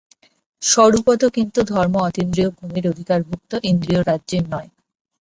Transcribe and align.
স্বরূপত 0.61 1.21
কিন্তু 1.35 1.59
ধর্ম 1.71 1.95
অতীন্দ্রিয় 2.01 2.49
ভূমির 2.57 2.85
অধিকারভুক্ত, 2.87 3.51
ইন্দ্রিয়-রাজ্যের 3.63 4.43
নয়। 4.53 4.69